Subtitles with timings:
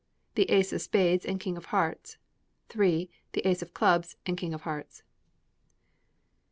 [0.33, 2.17] The ace of spades and king of hearts.
[2.75, 3.11] iii.
[3.33, 5.03] The ace of clubs and king of hearts.